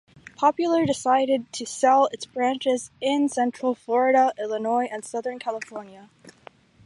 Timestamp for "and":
4.91-5.05